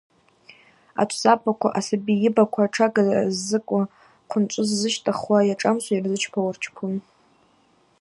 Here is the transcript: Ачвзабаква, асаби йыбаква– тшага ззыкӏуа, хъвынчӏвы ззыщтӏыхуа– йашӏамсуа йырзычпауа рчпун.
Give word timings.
Ачвзабаква, 1.01 1.69
асаби 1.79 2.13
йыбаква– 2.23 2.65
тшага 2.73 3.03
ззыкӏуа, 3.37 3.83
хъвынчӏвы 4.29 4.63
ззыщтӏыхуа– 4.69 5.39
йашӏамсуа 5.49 5.93
йырзычпауа 5.95 6.51
рчпун. 6.55 6.93